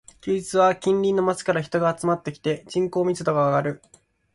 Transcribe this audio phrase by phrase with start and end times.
[0.19, 3.83] 休日は近隣の街から人が集まってきて、人口密度が上がる